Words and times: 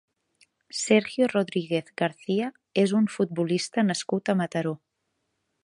Sergio 0.83 1.27
Rodríguez 1.33 1.91
García 2.03 2.49
és 2.85 2.95
un 3.01 3.07
futbolista 3.17 3.85
nascut 3.91 4.33
a 4.35 4.39
Mataró. 4.41 4.77